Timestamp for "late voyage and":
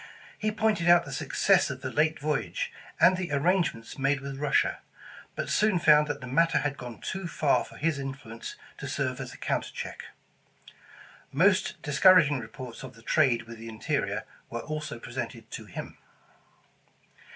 1.91-3.15